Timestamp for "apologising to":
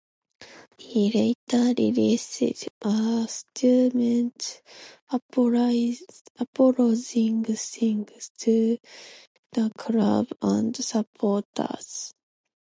5.11-8.79